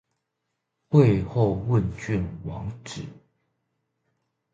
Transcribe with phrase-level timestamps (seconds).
[0.89, 3.05] 會後問卷網址